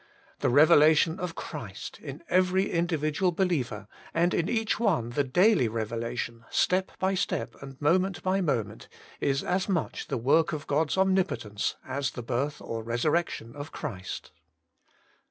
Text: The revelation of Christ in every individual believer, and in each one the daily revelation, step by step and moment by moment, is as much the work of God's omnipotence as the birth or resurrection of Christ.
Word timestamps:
The 0.39 0.49
revelation 0.49 1.19
of 1.19 1.35
Christ 1.35 1.99
in 2.01 2.23
every 2.27 2.71
individual 2.71 3.31
believer, 3.31 3.87
and 4.15 4.33
in 4.33 4.49
each 4.49 4.79
one 4.79 5.11
the 5.11 5.23
daily 5.23 5.67
revelation, 5.67 6.43
step 6.49 6.91
by 6.97 7.13
step 7.13 7.53
and 7.61 7.79
moment 7.79 8.23
by 8.23 8.41
moment, 8.41 8.87
is 9.19 9.43
as 9.43 9.69
much 9.69 10.07
the 10.07 10.17
work 10.17 10.53
of 10.53 10.65
God's 10.65 10.97
omnipotence 10.97 11.75
as 11.85 12.09
the 12.09 12.23
birth 12.23 12.59
or 12.63 12.81
resurrection 12.81 13.55
of 13.55 13.71
Christ. 13.71 14.31